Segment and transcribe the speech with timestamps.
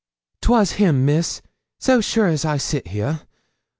[0.41, 1.43] ''Twas him, Miss,
[1.79, 3.21] so sure as I sit here!